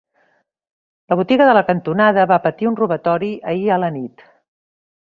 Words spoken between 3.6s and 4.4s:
a la nit.